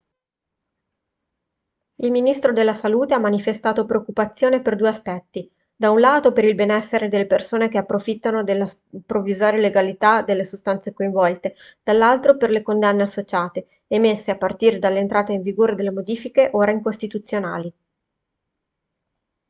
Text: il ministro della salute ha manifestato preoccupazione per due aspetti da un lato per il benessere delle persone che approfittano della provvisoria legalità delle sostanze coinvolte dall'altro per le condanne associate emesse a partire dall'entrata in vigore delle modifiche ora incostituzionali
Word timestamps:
il 1.97 2.09
ministro 2.09 2.53
della 2.53 2.73
salute 2.73 3.13
ha 3.13 3.19
manifestato 3.19 3.85
preoccupazione 3.85 4.59
per 4.59 4.75
due 4.75 4.87
aspetti 4.87 5.47
da 5.75 5.91
un 5.91 5.99
lato 5.99 6.33
per 6.33 6.43
il 6.43 6.55
benessere 6.55 7.07
delle 7.07 7.27
persone 7.27 7.69
che 7.69 7.77
approfittano 7.77 8.41
della 8.43 8.67
provvisoria 9.05 9.59
legalità 9.61 10.23
delle 10.23 10.43
sostanze 10.45 10.91
coinvolte 10.93 11.53
dall'altro 11.83 12.35
per 12.35 12.49
le 12.49 12.63
condanne 12.63 13.03
associate 13.03 13.83
emesse 13.85 14.31
a 14.31 14.37
partire 14.37 14.79
dall'entrata 14.79 15.33
in 15.33 15.43
vigore 15.43 15.75
delle 15.75 15.91
modifiche 15.91 16.49
ora 16.53 16.71
incostituzionali 16.71 17.71